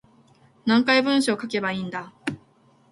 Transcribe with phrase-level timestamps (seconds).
[0.65, 2.11] 何回文章書けばいいんだ